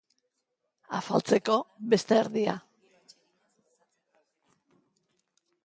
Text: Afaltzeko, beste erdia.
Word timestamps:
Afaltzeko, 0.99 1.57
beste 1.91 2.17
erdia. 2.23 2.55